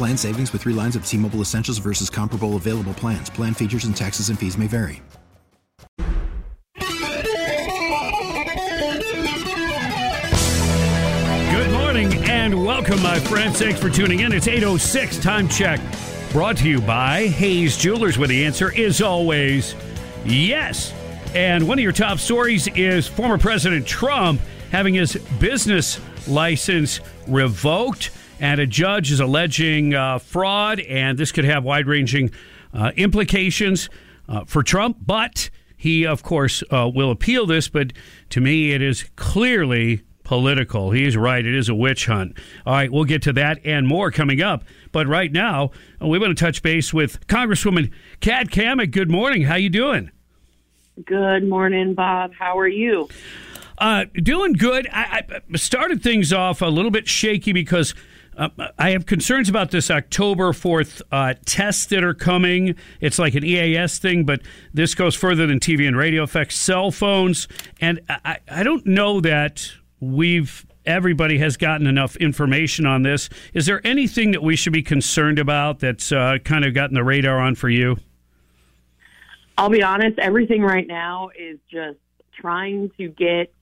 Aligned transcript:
Plan 0.00 0.16
savings 0.16 0.50
with 0.50 0.62
three 0.62 0.72
lines 0.72 0.96
of 0.96 1.04
T 1.04 1.18
Mobile 1.18 1.42
Essentials 1.42 1.76
versus 1.76 2.08
comparable 2.08 2.56
available 2.56 2.94
plans. 2.94 3.28
Plan 3.28 3.52
features 3.52 3.84
and 3.84 3.94
taxes 3.94 4.30
and 4.30 4.38
fees 4.38 4.56
may 4.56 4.66
vary. 4.66 5.02
Good 11.50 11.70
morning 11.70 12.14
and 12.30 12.64
welcome, 12.64 13.02
my 13.02 13.18
friends. 13.18 13.58
Thanks 13.58 13.78
for 13.78 13.90
tuning 13.90 14.20
in. 14.20 14.32
It's 14.32 14.48
806 14.48 15.18
time 15.18 15.50
check. 15.50 15.78
Brought 16.32 16.56
to 16.56 16.66
you 16.70 16.80
by 16.80 17.26
Hayes 17.26 17.76
Jewelers, 17.76 18.16
where 18.16 18.26
the 18.26 18.46
answer 18.46 18.72
is 18.72 19.02
always 19.02 19.74
yes. 20.24 20.94
And 21.34 21.68
one 21.68 21.78
of 21.78 21.82
your 21.82 21.92
top 21.92 22.20
stories 22.20 22.68
is 22.68 23.06
former 23.06 23.36
President 23.36 23.86
Trump 23.86 24.40
having 24.70 24.94
his 24.94 25.16
business 25.38 26.00
license 26.26 27.00
revoked 27.26 28.12
and 28.40 28.58
a 28.58 28.66
judge 28.66 29.12
is 29.12 29.20
alleging 29.20 29.94
uh, 29.94 30.18
fraud, 30.18 30.80
and 30.80 31.18
this 31.18 31.30
could 31.30 31.44
have 31.44 31.62
wide 31.62 31.86
ranging 31.86 32.30
uh, 32.72 32.90
implications 32.96 33.88
uh, 34.28 34.44
for 34.46 34.62
Trump. 34.62 34.96
But 35.04 35.50
he, 35.76 36.06
of 36.06 36.22
course, 36.22 36.64
uh, 36.70 36.90
will 36.92 37.10
appeal 37.10 37.46
this. 37.46 37.68
But 37.68 37.92
to 38.30 38.40
me, 38.40 38.72
it 38.72 38.82
is 38.82 39.04
clearly 39.16 40.02
political. 40.24 40.90
He's 40.90 41.16
right. 41.16 41.44
It 41.44 41.54
is 41.54 41.68
a 41.68 41.74
witch 41.74 42.06
hunt. 42.06 42.38
All 42.64 42.72
right, 42.72 42.90
we'll 42.90 43.04
get 43.04 43.22
to 43.22 43.32
that 43.34 43.58
and 43.64 43.86
more 43.86 44.10
coming 44.10 44.40
up. 44.40 44.64
But 44.90 45.06
right 45.06 45.30
now, 45.30 45.70
we 46.00 46.18
want 46.18 46.36
to 46.36 46.44
touch 46.44 46.62
base 46.62 46.94
with 46.94 47.26
Congresswoman 47.26 47.92
Kat 48.20 48.48
Cammack. 48.48 48.90
Good 48.90 49.10
morning. 49.10 49.42
How 49.42 49.56
you 49.56 49.68
doing? 49.68 50.10
Good 51.04 51.48
morning, 51.48 51.94
Bob. 51.94 52.32
How 52.38 52.58
are 52.58 52.68
you? 52.68 53.08
Uh, 53.78 54.04
doing 54.14 54.52
good. 54.52 54.86
I, 54.92 55.22
I 55.28 55.56
started 55.56 56.02
things 56.02 56.32
off 56.32 56.60
a 56.60 56.66
little 56.66 56.90
bit 56.90 57.08
shaky 57.08 57.52
because 57.52 57.94
uh, 58.40 58.48
I 58.78 58.90
have 58.90 59.04
concerns 59.04 59.50
about 59.50 59.70
this 59.70 59.90
October 59.90 60.52
4th 60.52 61.02
uh, 61.12 61.34
tests 61.44 61.86
that 61.86 62.02
are 62.02 62.14
coming. 62.14 62.74
It's 63.00 63.18
like 63.18 63.34
an 63.34 63.44
EAS 63.44 63.98
thing, 63.98 64.24
but 64.24 64.40
this 64.72 64.94
goes 64.94 65.14
further 65.14 65.46
than 65.46 65.60
TV 65.60 65.86
and 65.86 65.96
radio 65.96 66.22
affects 66.22 66.56
cell 66.56 66.90
phones. 66.90 67.48
And 67.82 68.00
I, 68.08 68.38
I 68.50 68.62
don't 68.62 68.86
know 68.86 69.20
that 69.20 69.70
we've 70.00 70.66
everybody 70.86 71.36
has 71.38 71.58
gotten 71.58 71.86
enough 71.86 72.16
information 72.16 72.86
on 72.86 73.02
this. 73.02 73.28
Is 73.52 73.66
there 73.66 73.86
anything 73.86 74.30
that 74.30 74.42
we 74.42 74.56
should 74.56 74.72
be 74.72 74.82
concerned 74.82 75.38
about 75.38 75.80
that's 75.80 76.10
uh, 76.10 76.38
kind 76.42 76.64
of 76.64 76.72
gotten 76.72 76.94
the 76.94 77.04
radar 77.04 77.38
on 77.38 77.54
for 77.54 77.68
you? 77.68 77.98
I'll 79.58 79.68
be 79.68 79.82
honest, 79.82 80.18
everything 80.18 80.62
right 80.62 80.86
now 80.86 81.28
is 81.38 81.58
just 81.70 81.98
trying 82.32 82.90
to 82.96 83.08
get 83.08 83.52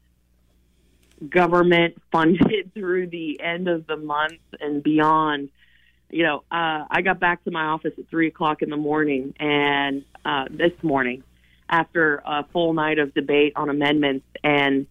government 1.27 2.01
funded 2.13 2.73
through 2.75 3.09
the 3.09 3.41
end 3.41 3.69
of 3.69 3.87
the 3.87 3.97
month 3.97 4.41
and 4.61 4.83
beyond. 4.83 5.51
You 6.11 6.25
know, 6.25 6.37
uh, 6.51 6.85
I 6.91 7.03
got 7.03 7.21
back 7.21 7.45
to 7.45 7.51
my 7.51 7.65
office 7.65 7.93
at 7.99 8.09
three 8.09 8.29
o'clock 8.29 8.63
in 8.63 8.71
the 8.71 8.77
morning, 8.77 9.35
and 9.39 10.05
uh, 10.25 10.47
this 10.51 10.73
morning, 10.83 11.23
after 11.69 12.23
a 12.25 12.45
full 12.45 12.73
night 12.73 12.99
of 12.99 13.13
debate 13.13 13.53
on 13.57 13.69
amendments, 13.69 14.25
and 14.43 14.87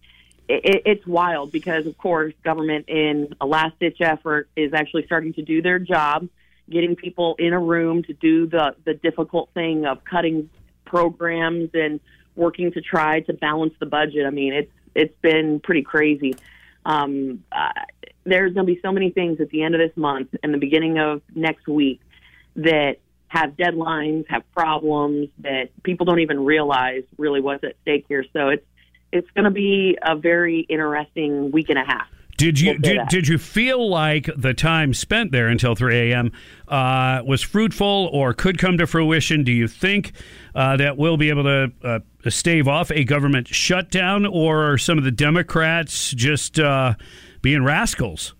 it, 0.48 0.82
it's 0.86 1.06
wild 1.06 1.50
because, 1.50 1.86
of 1.86 1.98
course, 1.98 2.34
government 2.44 2.88
in 2.88 3.34
a 3.40 3.46
last 3.46 3.78
ditch 3.80 4.00
effort 4.00 4.48
is 4.54 4.72
actually 4.72 5.06
starting 5.06 5.32
to 5.34 5.42
do 5.42 5.60
their 5.60 5.80
job, 5.80 6.28
getting 6.70 6.94
people 6.94 7.34
in 7.38 7.52
a 7.52 7.58
room 7.58 8.02
to 8.04 8.12
do 8.12 8.46
the 8.46 8.76
the 8.84 8.94
difficult 8.94 9.50
thing 9.54 9.86
of 9.86 10.04
cutting 10.04 10.48
programs 10.84 11.70
and 11.74 12.00
working 12.36 12.72
to 12.72 12.80
try 12.80 13.20
to 13.20 13.32
balance 13.32 13.74
the 13.80 13.86
budget. 13.86 14.24
I 14.24 14.30
mean, 14.30 14.54
it's 14.54 14.70
it's 14.98 15.14
been 15.22 15.60
pretty 15.60 15.82
crazy. 15.82 16.34
Um, 16.84 17.44
uh, 17.52 17.70
there's 18.24 18.52
going 18.54 18.66
to 18.66 18.72
be 18.72 18.80
so 18.82 18.92
many 18.92 19.10
things 19.10 19.40
at 19.40 19.50
the 19.50 19.62
end 19.62 19.74
of 19.74 19.80
this 19.80 19.96
month 19.96 20.34
and 20.42 20.52
the 20.52 20.58
beginning 20.58 20.98
of 20.98 21.22
next 21.34 21.66
week 21.68 22.00
that 22.56 22.96
have 23.28 23.50
deadlines, 23.56 24.26
have 24.28 24.42
problems 24.52 25.28
that 25.40 25.70
people 25.82 26.06
don't 26.06 26.20
even 26.20 26.44
realize 26.44 27.04
really 27.16 27.40
what's 27.40 27.62
at 27.62 27.74
stake 27.82 28.06
here. 28.08 28.24
So 28.32 28.48
it's 28.48 28.64
it's 29.10 29.30
going 29.30 29.44
to 29.44 29.50
be 29.50 29.96
a 30.02 30.16
very 30.16 30.60
interesting 30.60 31.50
week 31.50 31.70
and 31.70 31.78
a 31.78 31.84
half. 31.84 32.08
Did 32.38 32.60
you 32.60 32.78
did, 32.78 33.00
did 33.08 33.26
you 33.26 33.36
feel 33.36 33.90
like 33.90 34.30
the 34.36 34.54
time 34.54 34.94
spent 34.94 35.32
there 35.32 35.48
until 35.48 35.74
3 35.74 36.12
a.m. 36.12 36.30
Uh, 36.68 37.20
was 37.26 37.42
fruitful 37.42 38.08
or 38.12 38.32
could 38.32 38.58
come 38.58 38.78
to 38.78 38.86
fruition? 38.86 39.42
Do 39.42 39.50
you 39.50 39.66
think 39.66 40.12
uh, 40.54 40.76
that 40.76 40.96
we'll 40.96 41.16
be 41.16 41.30
able 41.30 41.42
to 41.42 41.72
uh, 41.82 41.98
stave 42.30 42.68
off 42.68 42.92
a 42.92 43.02
government 43.02 43.48
shutdown, 43.48 44.24
or 44.24 44.72
are 44.72 44.78
some 44.78 44.98
of 44.98 45.04
the 45.04 45.10
Democrats 45.10 46.12
just 46.12 46.60
uh, 46.60 46.94
being 47.42 47.64
rascals? 47.64 48.34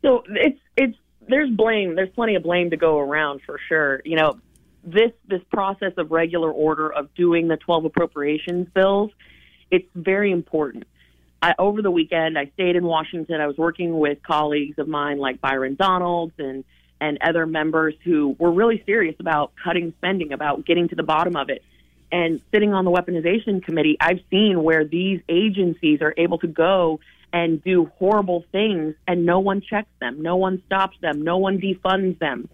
So 0.00 0.24
it's 0.30 0.58
it's 0.78 0.96
there's 1.28 1.50
blame. 1.50 1.94
There's 1.94 2.10
plenty 2.14 2.34
of 2.34 2.42
blame 2.42 2.70
to 2.70 2.78
go 2.78 2.98
around 2.98 3.42
for 3.44 3.60
sure. 3.68 4.00
You 4.06 4.16
know, 4.16 4.40
this 4.82 5.12
this 5.28 5.42
process 5.52 5.92
of 5.98 6.10
regular 6.10 6.50
order 6.50 6.90
of 6.90 7.14
doing 7.14 7.46
the 7.46 7.58
12 7.58 7.84
appropriations 7.84 8.68
bills, 8.74 9.10
it's 9.70 9.88
very 9.94 10.30
important 10.30 10.84
I, 11.44 11.54
over 11.58 11.82
the 11.82 11.90
weekend, 11.90 12.38
I 12.38 12.46
stayed 12.54 12.74
in 12.74 12.84
Washington. 12.84 13.38
I 13.38 13.46
was 13.46 13.58
working 13.58 13.98
with 13.98 14.22
colleagues 14.22 14.78
of 14.78 14.88
mine 14.88 15.18
like 15.18 15.42
Byron 15.42 15.74
Donalds 15.74 16.32
and 16.38 16.64
and 17.02 17.18
other 17.20 17.44
members 17.44 17.92
who 18.02 18.34
were 18.38 18.50
really 18.50 18.82
serious 18.86 19.14
about 19.20 19.52
cutting 19.62 19.92
spending, 19.98 20.32
about 20.32 20.64
getting 20.64 20.88
to 20.88 20.94
the 20.94 21.02
bottom 21.02 21.36
of 21.36 21.50
it. 21.50 21.62
And 22.10 22.40
sitting 22.50 22.72
on 22.72 22.86
the 22.86 22.90
weaponization 22.90 23.62
committee, 23.62 23.98
I've 24.00 24.20
seen 24.30 24.62
where 24.62 24.86
these 24.86 25.20
agencies 25.28 26.00
are 26.00 26.14
able 26.16 26.38
to 26.38 26.46
go 26.46 27.00
and 27.30 27.62
do 27.62 27.90
horrible 27.98 28.44
things 28.50 28.94
and 29.06 29.26
no 29.26 29.40
one 29.40 29.60
checks 29.60 29.90
them, 30.00 30.22
no 30.22 30.36
one 30.36 30.62
stops 30.64 30.96
them, 31.02 31.20
no 31.22 31.36
one 31.36 31.58
defunds 31.58 32.18
them. 32.20 32.48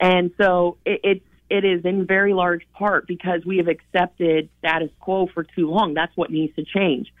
And 0.00 0.30
so 0.40 0.78
it, 0.86 1.00
it's 1.04 1.26
it 1.50 1.66
is 1.66 1.84
in 1.84 2.06
very 2.06 2.32
large 2.32 2.66
part 2.72 3.06
because 3.06 3.44
we 3.44 3.58
have 3.58 3.68
accepted 3.68 4.48
status 4.60 4.88
quo 5.00 5.26
for 5.26 5.44
too 5.44 5.68
long. 5.68 5.92
That's 5.92 6.16
what 6.16 6.30
needs 6.30 6.56
to 6.56 6.64
change. 6.64 7.12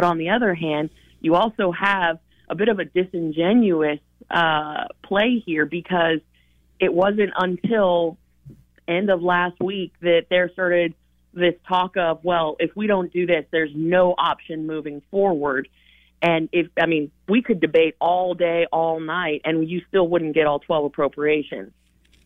But 0.00 0.06
on 0.06 0.16
the 0.16 0.30
other 0.30 0.54
hand, 0.54 0.88
you 1.20 1.34
also 1.34 1.72
have 1.72 2.20
a 2.48 2.54
bit 2.54 2.70
of 2.70 2.78
a 2.78 2.86
disingenuous 2.86 3.98
uh, 4.30 4.84
play 5.02 5.42
here 5.44 5.66
because 5.66 6.20
it 6.78 6.90
wasn't 6.90 7.32
until 7.36 8.16
end 8.88 9.10
of 9.10 9.20
last 9.22 9.60
week 9.60 9.92
that 10.00 10.28
there 10.30 10.50
started 10.54 10.94
this 11.34 11.52
talk 11.68 11.98
of, 11.98 12.24
well, 12.24 12.56
if 12.58 12.74
we 12.74 12.86
don't 12.86 13.12
do 13.12 13.26
this, 13.26 13.44
there's 13.50 13.72
no 13.74 14.14
option 14.16 14.66
moving 14.66 15.02
forward. 15.10 15.68
And 16.22 16.48
if, 16.50 16.68
I 16.80 16.86
mean, 16.86 17.10
we 17.28 17.42
could 17.42 17.60
debate 17.60 17.94
all 18.00 18.32
day, 18.32 18.66
all 18.72 19.00
night, 19.00 19.42
and 19.44 19.68
you 19.68 19.82
still 19.88 20.08
wouldn't 20.08 20.34
get 20.34 20.46
all 20.46 20.60
12 20.60 20.86
appropriations. 20.86 21.72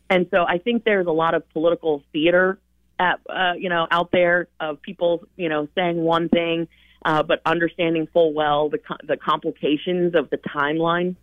And 0.09 0.29
so 0.31 0.45
I 0.47 0.59
think 0.59 0.85
there's 0.85 1.09
a 1.09 1.13
lot 1.13 1.35
of 1.35 1.49
political 1.49 2.05
theater 2.13 2.57
at, 3.01 3.19
uh, 3.29 3.55
you 3.59 3.69
know, 3.69 3.89
out 3.91 4.13
there 4.13 4.47
of 4.61 4.81
people, 4.81 5.27
you 5.35 5.49
know, 5.49 5.67
saying 5.75 5.97
one 5.97 6.29
thing 6.29 6.69
uh, 7.05 7.23
but 7.23 7.41
understanding 7.45 8.09
full 8.13 8.33
well 8.33 8.69
the 8.69 8.81
the 9.07 9.17
complications 9.17 10.15
of 10.15 10.31
the 10.31 10.39
timeline. 10.39 11.17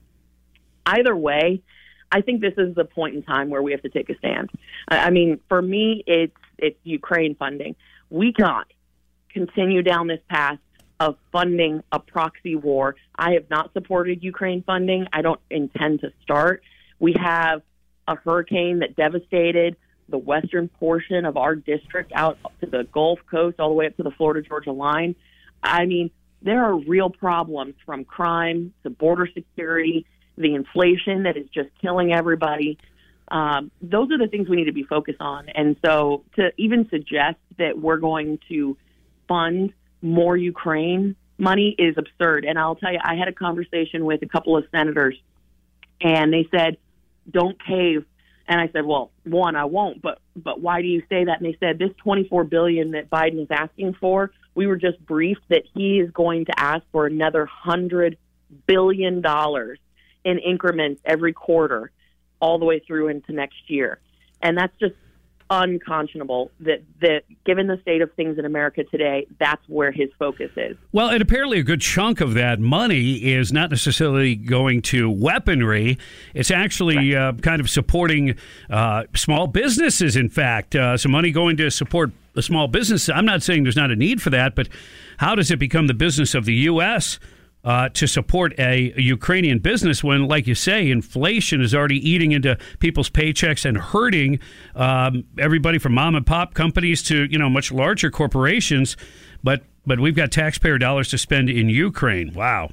Either 0.85 1.15
way, 1.15 1.61
I 2.11 2.21
think 2.21 2.41
this 2.41 2.53
is 2.57 2.75
the 2.75 2.85
point 2.85 3.15
in 3.15 3.23
time 3.23 3.49
where 3.49 3.61
we 3.61 3.71
have 3.71 3.81
to 3.83 3.89
take 3.89 4.09
a 4.09 4.17
stand. 4.17 4.49
I 4.87 5.09
mean, 5.09 5.39
for 5.47 5.61
me, 5.61 6.03
it's 6.05 6.35
it's 6.57 6.77
Ukraine 6.83 7.35
funding. 7.35 7.75
We 8.09 8.33
cannot 8.33 8.67
continue 9.29 9.81
down 9.81 10.07
this 10.07 10.19
path 10.29 10.59
of 10.99 11.17
funding 11.31 11.83
a 11.91 11.99
proxy 11.99 12.55
war. 12.55 12.95
I 13.15 13.31
have 13.31 13.49
not 13.49 13.73
supported 13.73 14.23
Ukraine 14.23 14.61
funding. 14.63 15.07
I 15.13 15.21
don't 15.21 15.39
intend 15.49 16.01
to 16.01 16.11
start. 16.21 16.61
We 16.99 17.15
have 17.19 17.63
a 18.07 18.15
hurricane 18.15 18.79
that 18.79 18.95
devastated 18.95 19.77
the 20.09 20.17
western 20.17 20.67
portion 20.67 21.25
of 21.25 21.37
our 21.37 21.55
district 21.55 22.11
out 22.13 22.37
to 22.59 22.67
the 22.67 22.83
Gulf 22.91 23.19
Coast, 23.29 23.59
all 23.59 23.69
the 23.69 23.75
way 23.75 23.87
up 23.87 23.97
to 23.97 24.03
the 24.03 24.11
Florida 24.11 24.47
Georgia 24.47 24.71
line. 24.71 25.15
I 25.63 25.85
mean, 25.85 26.11
there 26.41 26.63
are 26.65 26.75
real 26.75 27.09
problems 27.09 27.75
from 27.85 28.03
crime 28.03 28.73
to 28.83 28.89
border 28.89 29.27
security, 29.33 30.05
the 30.37 30.55
inflation 30.55 31.23
that 31.23 31.37
is 31.37 31.47
just 31.53 31.69
killing 31.81 32.13
everybody. 32.13 32.77
Um, 33.27 33.71
those 33.81 34.11
are 34.11 34.17
the 34.17 34.27
things 34.27 34.49
we 34.49 34.57
need 34.57 34.65
to 34.65 34.73
be 34.73 34.83
focused 34.83 35.21
on. 35.21 35.49
And 35.49 35.77
so 35.85 36.23
to 36.35 36.51
even 36.57 36.89
suggest 36.89 37.37
that 37.57 37.79
we're 37.79 37.97
going 37.97 38.39
to 38.49 38.77
fund 39.27 39.73
more 40.01 40.35
Ukraine 40.35 41.15
money 41.41 41.75
is 41.77 41.95
absurd. 41.97 42.45
And 42.45 42.57
I'll 42.57 42.75
tell 42.75 42.93
you, 42.93 42.99
I 43.03 43.15
had 43.15 43.27
a 43.27 43.33
conversation 43.33 44.05
with 44.05 44.21
a 44.21 44.27
couple 44.27 44.55
of 44.55 44.65
senators, 44.71 45.17
and 45.99 46.31
they 46.31 46.47
said, 46.55 46.77
"Don't 47.29 47.61
cave." 47.63 48.05
And 48.47 48.61
I 48.61 48.69
said, 48.69 48.85
"Well, 48.85 49.11
one, 49.23 49.55
I 49.55 49.65
won't, 49.65 50.01
but 50.01 50.19
but 50.35 50.61
why 50.61 50.81
do 50.81 50.87
you 50.87 51.01
say 51.09 51.25
that?" 51.25 51.41
And 51.41 51.45
they 51.45 51.57
said, 51.59 51.79
"This 51.79 51.91
24 51.97 52.43
billion 52.45 52.91
that 52.91 53.09
Biden 53.09 53.41
is 53.41 53.47
asking 53.49 53.93
for, 53.95 54.31
we 54.55 54.67
were 54.67 54.75
just 54.75 55.03
briefed 55.05 55.47
that 55.49 55.63
he 55.73 55.99
is 55.99 56.11
going 56.11 56.45
to 56.45 56.59
ask 56.59 56.83
for 56.91 57.05
another 57.05 57.45
hundred 57.45 58.17
billion 58.65 59.21
dollars 59.21 59.79
in 60.23 60.37
increments 60.39 61.01
every 61.05 61.33
quarter, 61.33 61.91
all 62.39 62.59
the 62.59 62.65
way 62.65 62.79
through 62.79 63.07
into 63.07 63.31
next 63.31 63.69
year." 63.69 63.99
And 64.41 64.57
that's 64.57 64.73
just 64.79 64.95
unconscionable 65.51 66.49
that 66.61 66.81
that 67.01 67.23
given 67.45 67.67
the 67.67 67.77
state 67.81 68.01
of 68.01 68.11
things 68.13 68.39
in 68.39 68.45
America 68.45 68.85
today, 68.85 69.27
that's 69.37 69.61
where 69.67 69.91
his 69.91 70.09
focus 70.17 70.49
is. 70.55 70.77
Well, 70.93 71.09
and 71.09 71.21
apparently 71.21 71.59
a 71.59 71.63
good 71.63 71.81
chunk 71.81 72.21
of 72.21 72.33
that 72.35 72.59
money 72.59 73.17
is 73.17 73.51
not 73.51 73.69
necessarily 73.69 74.35
going 74.35 74.81
to 74.83 75.11
weaponry. 75.11 75.97
It's 76.33 76.51
actually 76.51 77.13
right. 77.13 77.29
uh, 77.29 77.33
kind 77.33 77.59
of 77.59 77.69
supporting 77.69 78.37
uh, 78.69 79.03
small 79.13 79.47
businesses. 79.47 80.15
In 80.15 80.29
fact, 80.29 80.73
uh, 80.73 80.95
some 80.95 81.11
money 81.11 81.31
going 81.31 81.57
to 81.57 81.69
support 81.69 82.11
the 82.33 82.41
small 82.41 82.67
business. 82.67 83.09
I'm 83.09 83.25
not 83.25 83.43
saying 83.43 83.63
there's 83.63 83.75
not 83.75 83.91
a 83.91 83.95
need 83.95 84.21
for 84.21 84.29
that, 84.29 84.55
but 84.55 84.69
how 85.17 85.35
does 85.35 85.51
it 85.51 85.59
become 85.59 85.87
the 85.87 85.93
business 85.93 86.33
of 86.33 86.45
the 86.45 86.53
U.S.? 86.53 87.19
uh, 87.63 87.89
to 87.89 88.07
support 88.07 88.57
a, 88.59 88.93
Ukrainian 88.97 89.59
business 89.59 90.03
when, 90.03 90.27
like 90.27 90.47
you 90.47 90.55
say, 90.55 90.89
inflation 90.89 91.61
is 91.61 91.75
already 91.75 91.97
eating 92.07 92.31
into 92.31 92.57
people's 92.79 93.09
paychecks 93.09 93.65
and 93.65 93.77
hurting 93.77 94.39
um, 94.75 95.23
everybody 95.37 95.77
from 95.77 95.93
mom 95.93 96.15
and 96.15 96.25
pop 96.25 96.53
companies 96.53 97.03
to 97.03 97.25
you 97.25 97.37
know 97.37 97.49
much 97.49 97.71
larger 97.71 98.09
corporations. 98.09 98.97
But 99.43 99.63
but 99.85 99.99
we've 99.99 100.15
got 100.15 100.31
taxpayer 100.31 100.77
dollars 100.77 101.09
to 101.09 101.17
spend 101.17 101.49
in 101.49 101.69
Ukraine. 101.69 102.33
Wow. 102.33 102.69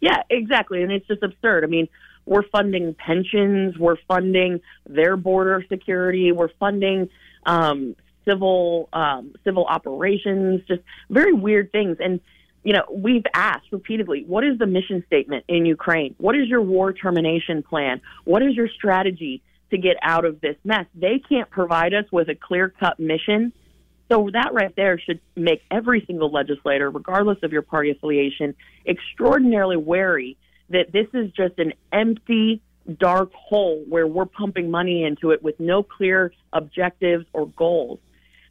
Yeah, 0.00 0.22
exactly, 0.30 0.82
and 0.82 0.90
it's 0.90 1.06
just 1.06 1.22
absurd. 1.22 1.62
I 1.62 1.66
mean, 1.66 1.88
we're 2.24 2.48
funding 2.48 2.94
pensions, 2.94 3.76
we're 3.78 3.98
funding 4.08 4.60
their 4.86 5.16
border 5.16 5.64
security, 5.68 6.32
we're 6.32 6.50
funding 6.58 7.10
um, 7.44 7.96
civil 8.24 8.88
um, 8.92 9.34
civil 9.44 9.64
operations, 9.66 10.62
just 10.68 10.82
very 11.08 11.32
weird 11.32 11.72
things, 11.72 11.96
and 12.00 12.20
you 12.62 12.74
know, 12.74 12.84
we've 12.92 13.24
asked 13.32 13.72
repeatedly, 13.72 14.24
what 14.26 14.44
is 14.44 14.58
the 14.58 14.66
mission 14.66 15.02
statement 15.06 15.44
in 15.48 15.64
Ukraine? 15.64 16.14
What 16.18 16.36
is 16.36 16.46
your 16.48 16.60
war 16.60 16.92
termination 16.92 17.62
plan? 17.62 18.00
What 18.24 18.42
is 18.42 18.54
your 18.54 18.68
strategy 18.68 19.42
to 19.70 19.78
get 19.78 19.96
out 20.02 20.24
of 20.24 20.40
this 20.40 20.56
mess? 20.64 20.84
They 20.94 21.22
can't 21.26 21.48
provide 21.48 21.94
us 21.94 22.04
with 22.12 22.28
a 22.28 22.34
clear 22.34 22.68
cut 22.68 23.00
mission. 23.00 23.52
So 24.10 24.28
that 24.32 24.52
right 24.52 24.74
there 24.76 24.98
should 24.98 25.20
make 25.36 25.62
every 25.70 26.04
single 26.06 26.30
legislator, 26.30 26.90
regardless 26.90 27.38
of 27.42 27.52
your 27.52 27.62
party 27.62 27.90
affiliation, 27.90 28.54
extraordinarily 28.86 29.76
wary 29.76 30.36
that 30.68 30.92
this 30.92 31.06
is 31.14 31.30
just 31.32 31.58
an 31.58 31.72
empty, 31.92 32.60
dark 32.98 33.32
hole 33.32 33.84
where 33.88 34.06
we're 34.06 34.26
pumping 34.26 34.70
money 34.70 35.04
into 35.04 35.30
it 35.30 35.42
with 35.42 35.58
no 35.60 35.82
clear 35.82 36.32
objectives 36.52 37.24
or 37.32 37.46
goals. 37.48 38.00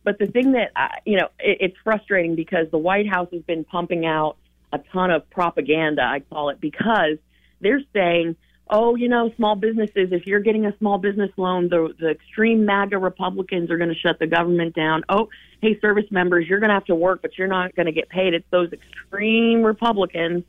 But 0.03 0.17
the 0.17 0.27
thing 0.27 0.53
that, 0.53 0.71
uh, 0.75 0.87
you 1.05 1.17
know, 1.17 1.29
it, 1.39 1.57
it's 1.61 1.77
frustrating 1.83 2.35
because 2.35 2.67
the 2.71 2.77
White 2.77 3.07
House 3.07 3.29
has 3.33 3.41
been 3.43 3.63
pumping 3.63 4.05
out 4.05 4.37
a 4.71 4.79
ton 4.93 5.11
of 5.11 5.29
propaganda, 5.29 6.03
I 6.03 6.19
call 6.19 6.49
it, 6.49 6.61
because 6.61 7.17
they're 7.59 7.81
saying, 7.93 8.35
oh, 8.69 8.95
you 8.95 9.09
know, 9.09 9.31
small 9.35 9.55
businesses, 9.55 10.09
if 10.11 10.27
you're 10.27 10.39
getting 10.39 10.65
a 10.65 10.77
small 10.77 10.99
business 10.99 11.31
loan, 11.37 11.69
the, 11.69 11.93
the 11.99 12.09
extreme 12.09 12.65
MAGA 12.65 12.97
Republicans 12.97 13.71
are 13.71 13.77
going 13.77 13.89
to 13.89 13.95
shut 13.95 14.19
the 14.19 14.27
government 14.27 14.75
down. 14.75 15.03
Oh, 15.09 15.29
hey, 15.61 15.79
service 15.79 16.05
members, 16.11 16.47
you're 16.47 16.59
going 16.59 16.69
to 16.69 16.75
have 16.75 16.85
to 16.85 16.95
work, 16.95 17.21
but 17.21 17.37
you're 17.37 17.47
not 17.47 17.75
going 17.75 17.87
to 17.87 17.91
get 17.91 18.09
paid. 18.09 18.33
It's 18.33 18.45
those 18.51 18.71
extreme 18.71 19.63
Republicans. 19.63 20.43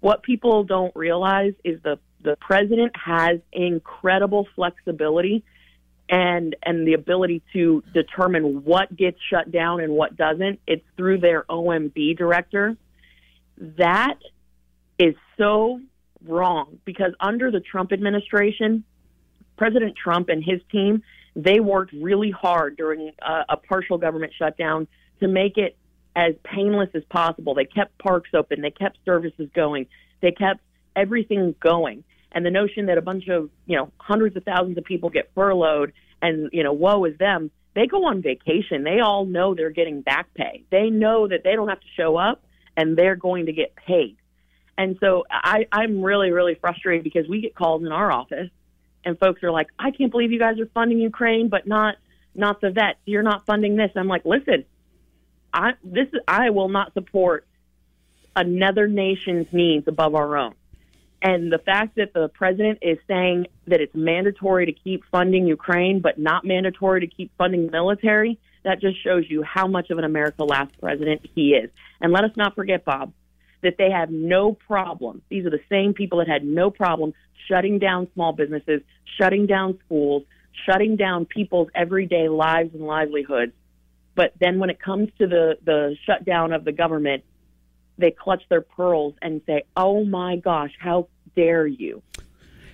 What 0.00 0.22
people 0.22 0.64
don't 0.64 0.94
realize 0.96 1.52
is 1.64 1.82
the, 1.82 1.98
the 2.22 2.36
president 2.40 2.92
has 2.96 3.40
incredible 3.52 4.48
flexibility 4.54 5.44
and 6.08 6.56
and 6.62 6.86
the 6.86 6.94
ability 6.94 7.42
to 7.52 7.82
determine 7.92 8.64
what 8.64 8.94
gets 8.96 9.18
shut 9.30 9.50
down 9.50 9.80
and 9.80 9.92
what 9.92 10.16
doesn't. 10.16 10.60
It's 10.66 10.84
through 10.96 11.18
their 11.18 11.44
OMB 11.44 12.16
director. 12.16 12.76
That 13.58 14.14
is 14.98 15.14
so 15.36 15.80
wrong 16.26 16.78
because 16.84 17.12
under 17.20 17.50
the 17.50 17.60
Trump 17.60 17.92
administration, 17.92 18.84
President 19.56 19.96
Trump 19.96 20.28
and 20.28 20.42
his 20.42 20.60
team 20.70 21.02
they 21.38 21.60
worked 21.60 21.92
really 21.92 22.32
hard 22.32 22.76
during 22.76 23.12
a, 23.22 23.44
a 23.50 23.56
partial 23.56 23.96
government 23.96 24.32
shutdown 24.36 24.88
to 25.20 25.28
make 25.28 25.56
it 25.56 25.76
as 26.16 26.34
painless 26.42 26.88
as 26.94 27.04
possible. 27.04 27.54
They 27.54 27.64
kept 27.64 27.96
parks 27.98 28.30
open, 28.34 28.60
they 28.60 28.72
kept 28.72 28.98
services 29.04 29.48
going, 29.54 29.86
they 30.20 30.32
kept 30.32 30.60
everything 30.96 31.54
going 31.60 32.02
and 32.32 32.44
the 32.44 32.50
notion 32.50 32.86
that 32.86 32.98
a 32.98 33.02
bunch 33.02 33.28
of 33.28 33.50
you 33.66 33.76
know 33.76 33.90
hundreds 33.98 34.36
of 34.36 34.44
thousands 34.44 34.78
of 34.78 34.84
people 34.84 35.10
get 35.10 35.30
furloughed 35.34 35.92
and 36.22 36.50
you 36.52 36.62
know 36.62 36.72
woe 36.72 37.04
is 37.04 37.16
them 37.18 37.50
they 37.74 37.86
go 37.86 38.06
on 38.06 38.22
vacation. 38.22 38.82
They 38.82 38.98
all 38.98 39.24
know 39.24 39.54
they're 39.54 39.70
getting 39.70 40.00
back 40.00 40.34
pay. 40.34 40.64
They 40.68 40.90
know 40.90 41.28
that 41.28 41.44
they 41.44 41.52
don't 41.52 41.68
have 41.68 41.78
to 41.78 41.86
show 41.96 42.16
up 42.16 42.42
and 42.76 42.96
they're 42.96 43.14
going 43.14 43.46
to 43.46 43.52
get 43.52 43.76
paid. 43.76 44.16
And 44.76 44.96
so 45.00 45.24
i 45.28 45.66
i'm 45.72 46.02
really 46.02 46.30
really 46.30 46.54
frustrated 46.54 47.02
because 47.02 47.28
we 47.28 47.40
get 47.40 47.52
calls 47.52 47.82
in 47.82 47.90
our 47.90 48.12
office 48.12 48.48
and 49.04 49.18
folks 49.18 49.42
are 49.42 49.50
like 49.50 49.66
i 49.76 49.90
can't 49.90 50.12
believe 50.12 50.30
you 50.30 50.38
guys 50.38 50.60
are 50.60 50.66
funding 50.66 50.98
ukraine 50.98 51.48
but 51.48 51.66
not 51.66 51.96
not 52.36 52.60
the 52.60 52.70
vets 52.70 52.98
you're 53.04 53.24
not 53.24 53.44
funding 53.44 53.74
this. 53.74 53.90
I'm 53.96 54.06
like 54.06 54.24
listen 54.24 54.64
i 55.52 55.72
this 55.82 56.06
i 56.28 56.50
will 56.50 56.68
not 56.68 56.94
support 56.94 57.44
another 58.36 58.86
nation's 58.86 59.48
needs 59.50 59.88
above 59.88 60.14
our 60.14 60.36
own 60.36 60.54
and 61.20 61.52
the 61.52 61.58
fact 61.58 61.96
that 61.96 62.12
the 62.14 62.28
president 62.28 62.78
is 62.80 62.98
saying 63.08 63.46
that 63.66 63.80
it's 63.80 63.94
mandatory 63.94 64.66
to 64.66 64.72
keep 64.72 65.02
funding 65.10 65.46
Ukraine, 65.46 66.00
but 66.00 66.18
not 66.18 66.44
mandatory 66.44 67.00
to 67.00 67.06
keep 67.08 67.32
funding 67.36 67.66
the 67.66 67.72
military, 67.72 68.38
that 68.64 68.80
just 68.80 69.02
shows 69.02 69.24
you 69.28 69.42
how 69.42 69.66
much 69.66 69.90
of 69.90 69.98
an 69.98 70.04
America 70.04 70.44
last 70.44 70.78
president 70.80 71.22
he 71.34 71.50
is. 71.50 71.70
And 72.00 72.12
let 72.12 72.24
us 72.24 72.30
not 72.36 72.54
forget, 72.54 72.84
Bob, 72.84 73.12
that 73.62 73.74
they 73.78 73.90
have 73.90 74.10
no 74.10 74.52
problem. 74.52 75.22
These 75.28 75.44
are 75.44 75.50
the 75.50 75.60
same 75.68 75.92
people 75.92 76.18
that 76.18 76.28
had 76.28 76.44
no 76.44 76.70
problem 76.70 77.14
shutting 77.48 77.78
down 77.78 78.08
small 78.14 78.32
businesses, 78.32 78.82
shutting 79.20 79.46
down 79.46 79.78
schools, 79.86 80.22
shutting 80.66 80.96
down 80.96 81.24
people's 81.24 81.68
everyday 81.74 82.28
lives 82.28 82.74
and 82.74 82.82
livelihoods. 82.82 83.52
But 84.14 84.34
then 84.40 84.58
when 84.58 84.70
it 84.70 84.80
comes 84.80 85.08
to 85.18 85.26
the, 85.26 85.58
the 85.64 85.96
shutdown 86.04 86.52
of 86.52 86.64
the 86.64 86.72
government, 86.72 87.24
they 87.98 88.10
clutch 88.10 88.42
their 88.48 88.62
pearls 88.62 89.14
and 89.20 89.42
say, 89.46 89.64
"Oh 89.76 90.04
my 90.04 90.36
gosh, 90.36 90.72
how 90.78 91.08
dare 91.34 91.66
you!" 91.66 92.02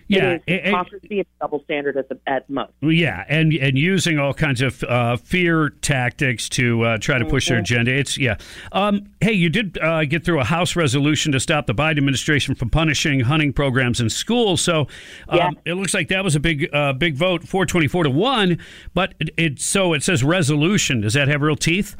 Yeah, 0.06 0.32
it 0.32 0.42
is 0.46 0.66
hypocrisy 0.66 1.18
and 1.20 1.26
double 1.40 1.62
standard 1.64 1.96
at 1.96 2.08
the 2.08 2.18
at 2.26 2.48
most. 2.50 2.72
Yeah, 2.82 3.24
and 3.28 3.52
and 3.54 3.78
using 3.78 4.18
all 4.18 4.34
kinds 4.34 4.60
of 4.60 4.82
uh, 4.84 5.16
fear 5.16 5.70
tactics 5.70 6.48
to 6.50 6.82
uh, 6.82 6.98
try 6.98 7.18
to 7.18 7.24
push 7.24 7.46
mm-hmm. 7.46 7.54
their 7.54 7.60
agenda. 7.60 7.94
It's 7.94 8.18
yeah. 8.18 8.36
Um, 8.72 9.10
hey, 9.20 9.32
you 9.32 9.48
did 9.48 9.78
uh, 9.78 10.04
get 10.04 10.24
through 10.24 10.40
a 10.40 10.44
House 10.44 10.76
resolution 10.76 11.32
to 11.32 11.40
stop 11.40 11.66
the 11.66 11.74
Biden 11.74 11.98
administration 11.98 12.54
from 12.54 12.70
punishing 12.70 13.20
hunting 13.20 13.52
programs 13.52 14.00
in 14.00 14.10
schools. 14.10 14.60
So 14.60 14.88
um, 15.28 15.38
yeah. 15.38 15.50
it 15.64 15.74
looks 15.74 15.94
like 15.94 16.08
that 16.08 16.22
was 16.22 16.36
a 16.36 16.40
big 16.40 16.68
uh, 16.74 16.92
big 16.92 17.14
vote, 17.14 17.48
four 17.48 17.64
twenty 17.64 17.88
four 17.88 18.04
to 18.04 18.10
one. 18.10 18.58
But 18.92 19.14
it, 19.20 19.30
it 19.36 19.60
so 19.60 19.94
it 19.94 20.02
says 20.02 20.22
resolution. 20.22 21.00
Does 21.00 21.14
that 21.14 21.28
have 21.28 21.40
real 21.40 21.56
teeth? 21.56 21.96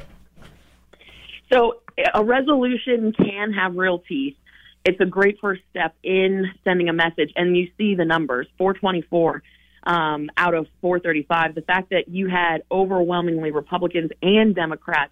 So 1.51 1.81
a 2.13 2.23
resolution 2.23 3.13
can 3.13 3.53
have 3.53 3.75
real 3.75 3.99
teeth. 3.99 4.35
It's 4.83 4.99
a 4.99 5.05
great 5.05 5.39
first 5.39 5.61
step 5.69 5.95
in 6.03 6.45
sending 6.63 6.89
a 6.89 6.93
message, 6.93 7.31
and 7.35 7.57
you 7.57 7.69
see 7.77 7.95
the 7.95 8.05
numbers 8.05 8.47
424 8.57 9.41
um, 9.83 10.29
out 10.37 10.53
of 10.53 10.67
435. 10.81 11.55
The 11.55 11.61
fact 11.61 11.89
that 11.89 12.07
you 12.07 12.27
had 12.27 12.63
overwhelmingly 12.71 13.51
Republicans 13.51 14.11
and 14.21 14.53
Democrats 14.53 15.11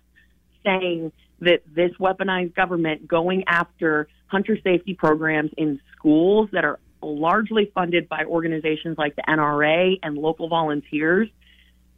saying 0.64 1.12
that 1.40 1.62
this 1.74 1.92
weaponized 2.00 2.56
government 2.56 3.08
going 3.08 3.44
after 3.48 4.08
hunter 4.28 4.58
safety 4.64 4.94
programs 4.94 5.52
in 5.58 5.80
schools 5.96 6.50
that 6.54 6.66
are 6.66 6.80
largely 7.02 7.72
funded 7.74 8.08
by 8.08 8.24
organizations 8.26 8.98
like 8.98 9.16
the 9.16 9.24
NRA 9.28 10.00
and 10.02 10.18
local 10.18 10.48
volunteers, 10.48 11.30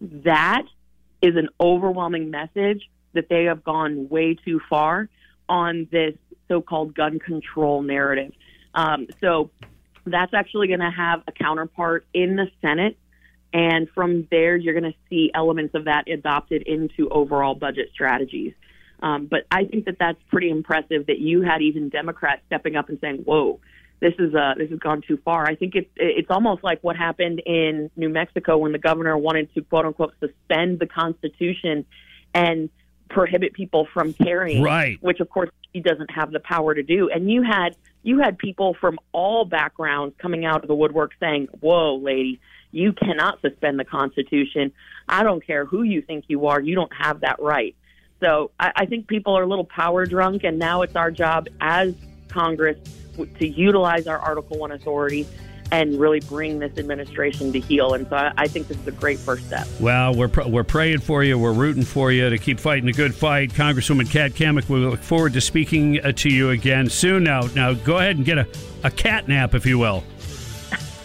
that 0.02 0.64
is 1.22 1.36
an 1.36 1.50
overwhelming 1.60 2.32
message 2.32 2.90
that 3.16 3.28
they 3.30 3.46
have 3.46 3.64
gone 3.64 4.08
way 4.10 4.36
too 4.36 4.60
far. 4.70 5.10
on 5.48 5.88
this 5.92 6.16
so-called 6.48 6.96
gun 6.96 7.20
control 7.20 7.82
narrative. 7.82 8.32
Um, 8.74 9.08
so 9.22 9.50
that's 10.06 10.34
actually 10.34 10.68
going 10.68 10.80
to 10.80 10.92
have 10.92 11.24
a 11.28 11.32
counterpart 11.32 12.06
in 12.14 12.36
the 12.36 12.48
Senate. 12.62 12.98
And 13.54 13.88
from 13.96 14.28
there, 14.30 14.56
you're 14.56 14.80
going 14.80 14.92
to 14.92 14.98
see 15.10 15.32
elements 15.34 15.76
of 15.76 15.86
that 15.86 16.10
adopted 16.10 16.64
into 16.64 17.10
overall 17.10 17.56
budget 17.56 17.90
strategies. 17.94 18.54
Um, 19.02 19.28
but 19.28 19.46
I 19.52 19.66
think 19.66 19.86
that 19.86 19.98
that's 20.00 20.22
pretty 20.30 20.50
impressive 20.50 21.08
that 21.08 21.20
you 21.20 21.42
had 21.42 21.62
even 21.62 21.90
Democrats 21.90 22.42
stepping 22.48 22.76
up 22.76 22.90
and 22.90 22.98
saying, 23.00 23.18
"Whoa, 23.26 23.60
this 24.00 24.14
is 24.20 24.34
uh, 24.34 24.54
this 24.58 24.70
has 24.70 24.80
gone 24.80 25.04
too 25.08 25.18
far." 25.24 25.46
I 25.46 25.56
think 25.56 25.76
it's 25.76 25.90
it's 25.96 26.32
almost 26.32 26.64
like 26.64 26.80
what 26.82 26.96
happened 26.96 27.42
in 27.46 27.92
New 27.96 28.10
Mexico 28.10 28.58
when 28.58 28.72
the 28.72 28.80
governor 28.80 29.18
wanted 29.18 29.54
to 29.54 29.62
quote 29.62 29.86
unquote 29.86 30.14
suspend 30.20 30.80
the 30.80 30.88
Constitution 30.88 31.86
and 32.34 32.70
prohibit 33.16 33.54
people 33.54 33.88
from 33.94 34.14
carrying, 34.14 34.62
right? 34.62 35.02
Which 35.02 35.22
of 35.22 35.30
course 35.30 35.50
he 35.74 35.80
doesn't 35.80 36.12
have 36.12 36.32
the 36.32 36.42
power 36.42 36.76
to 36.76 36.84
do. 36.84 37.10
And 37.10 37.32
you 37.32 37.42
had 37.42 37.76
you 38.04 38.20
had 38.20 38.38
people 38.38 38.76
from 38.80 39.00
all 39.14 39.46
backgrounds 39.46 40.14
coming 40.20 40.46
out 40.46 40.62
of 40.62 40.68
the 40.68 40.76
woodwork 40.76 41.14
saying, 41.20 41.48
"Whoa, 41.62 41.96
lady." 41.96 42.40
You 42.72 42.92
cannot 42.92 43.40
suspend 43.40 43.80
the 43.80 43.86
Constitution. 43.86 44.74
I 45.08 45.24
don't 45.24 45.42
care 45.42 45.64
who 45.64 45.84
you 45.84 46.02
think 46.02 46.26
you 46.28 46.48
are. 46.48 46.60
You 46.60 46.76
don't 46.76 46.92
have 46.94 47.22
that 47.22 47.42
right. 47.42 47.74
So 48.20 48.52
I, 48.60 48.74
I 48.76 48.86
think 48.86 49.08
people 49.08 49.38
are 49.38 49.44
a 49.44 49.48
little 49.48 49.64
power 49.64 50.06
drunk, 50.06 50.44
and 50.44 50.60
now 50.60 50.82
it's 50.82 50.98
our 50.98 51.10
job 51.10 51.48
as 51.62 51.96
Congress 52.28 52.78
to 53.16 53.48
utilize 53.48 54.08
our 54.08 54.20
Article 54.20 54.58
1 54.58 54.74
authority 54.74 55.26
and 55.76 56.00
really 56.00 56.22
bring 56.22 56.60
this 56.60 56.78
administration 56.78 57.52
to 57.52 57.60
heel. 57.60 57.94
And 57.96 58.08
so 58.08 58.16
I, 58.16 58.32
I 58.38 58.48
think 58.48 58.70
this 58.70 58.78
is 58.78 58.88
a 58.88 58.92
great 58.92 59.20
first 59.20 59.46
step. 59.48 59.68
Well, 59.82 60.16
we're, 60.16 60.30
pr- 60.30 60.48
we're 60.48 60.64
praying 60.64 61.00
for 61.00 61.22
you. 61.22 61.38
We're 61.38 61.52
rooting 61.52 61.84
for 61.84 62.14
you 62.14 62.30
to 62.30 62.38
keep 62.38 62.62
fighting 62.62 62.88
a 62.88 62.94
good 62.94 63.14
fight. 63.14 63.52
Congresswoman 63.52 64.10
Kat 64.10 64.32
Cammack, 64.32 64.70
we 64.70 64.80
look 64.80 65.02
forward 65.02 65.34
to 65.34 65.42
speaking 65.42 66.00
uh, 66.00 66.14
to 66.14 66.30
you 66.30 66.52
again 66.52 66.90
soon. 66.90 67.26
Now, 67.26 67.42
now 67.56 67.74
go 67.74 67.98
ahead 67.98 68.16
and 68.16 68.26
get 68.26 68.38
a, 68.38 68.48
a 68.86 68.92
cat 68.92 69.28
nap, 69.28 69.54
if 69.54 69.66
you 69.66 69.78
will. 69.78 70.04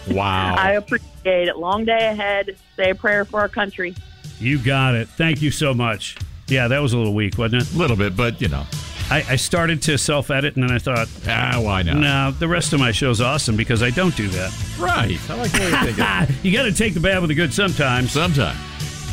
Wow. 0.09 0.55
I 0.57 0.71
appreciate 0.71 1.47
it. 1.47 1.57
Long 1.57 1.85
day 1.85 2.07
ahead. 2.07 2.57
Say 2.75 2.89
a 2.89 2.95
prayer 2.95 3.23
for 3.23 3.39
our 3.39 3.47
country. 3.47 3.93
You 4.39 4.57
got 4.57 4.95
it. 4.95 5.07
Thank 5.09 5.43
you 5.43 5.51
so 5.51 5.75
much. 5.75 6.17
Yeah, 6.47 6.67
that 6.67 6.79
was 6.79 6.93
a 6.93 6.97
little 6.97 7.13
weak, 7.13 7.37
wasn't 7.37 7.61
it? 7.61 7.73
A 7.75 7.77
little 7.77 7.95
bit, 7.95 8.17
but 8.17 8.41
you 8.41 8.47
know. 8.47 8.65
I, 9.11 9.25
I 9.31 9.35
started 9.35 9.81
to 9.83 9.97
self 9.97 10.31
edit 10.31 10.55
and 10.55 10.63
then 10.63 10.71
I 10.71 10.79
thought, 10.79 11.09
ah, 11.27 11.59
why 11.61 11.81
not? 11.81 11.97
No, 11.97 12.31
the 12.31 12.47
rest 12.47 12.71
of 12.71 12.79
my 12.79 12.93
show's 12.93 13.19
awesome 13.19 13.57
because 13.57 13.83
I 13.83 13.89
don't 13.89 14.15
do 14.15 14.29
that. 14.29 14.53
Right. 14.79 15.19
I 15.29 15.35
like 15.35 15.51
the 15.51 15.59
way 15.59 15.69
you're 15.69 15.93
thinking. 15.93 16.35
you 16.43 16.51
got 16.57 16.63
to 16.63 16.71
take 16.71 16.93
the 16.93 17.01
bad 17.01 17.19
with 17.19 17.27
the 17.27 17.35
good 17.35 17.53
sometimes. 17.53 18.13
Sometimes. 18.13 18.57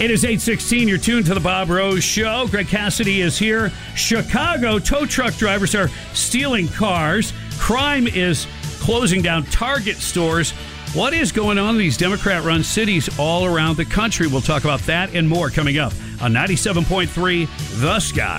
It 0.00 0.12
is 0.12 0.24
816. 0.24 0.86
You're 0.86 0.98
tuned 0.98 1.26
to 1.26 1.34
the 1.34 1.40
Bob 1.40 1.70
Rose 1.70 2.04
Show. 2.04 2.46
Greg 2.48 2.68
Cassidy 2.68 3.22
is 3.22 3.36
here. 3.36 3.72
Chicago 3.96 4.78
tow 4.78 5.04
truck 5.04 5.34
drivers 5.34 5.74
are 5.74 5.88
stealing 6.14 6.68
cars. 6.68 7.32
Crime 7.58 8.06
is 8.06 8.46
closing 8.78 9.20
down 9.20 9.42
Target 9.46 9.96
stores. 9.96 10.52
What 10.94 11.12
is 11.12 11.32
going 11.32 11.58
on 11.58 11.70
in 11.70 11.78
these 11.78 11.96
Democrat 11.96 12.44
run 12.44 12.62
cities 12.62 13.08
all 13.18 13.44
around 13.44 13.76
the 13.76 13.84
country? 13.84 14.28
We'll 14.28 14.42
talk 14.42 14.62
about 14.62 14.80
that 14.82 15.12
and 15.16 15.28
more 15.28 15.50
coming 15.50 15.78
up 15.78 15.92
on 16.22 16.32
97.3 16.32 17.80
The 17.80 17.98
Sky. 17.98 18.38